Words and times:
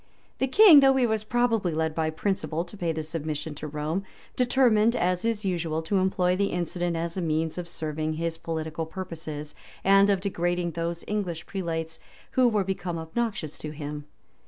The 0.39 0.47
king, 0.47 0.79
though 0.79 0.95
he 0.95 1.05
was 1.05 1.23
probably 1.23 1.73
led 1.75 1.93
by 1.93 2.09
principle 2.09 2.65
to 2.65 2.75
pay 2.75 2.91
this 2.91 3.09
submission 3.09 3.53
to 3.53 3.67
Rome, 3.67 4.03
determined, 4.35 4.95
as 4.95 5.23
is 5.23 5.45
usual, 5.45 5.83
to 5.83 5.97
employ 5.99 6.35
the 6.35 6.47
incident 6.47 6.97
as 6.97 7.17
a 7.17 7.21
means 7.21 7.59
of 7.59 7.69
serving 7.69 8.13
his 8.13 8.39
political 8.39 8.87
purposes, 8.87 9.53
and 9.83 10.09
of 10.09 10.19
degrading 10.19 10.71
those 10.71 11.03
English 11.07 11.45
prelates, 11.45 11.99
who 12.31 12.49
were 12.49 12.63
become 12.63 12.97
obnoxious 12.97 13.59
to 13.59 13.69
him. 13.69 14.05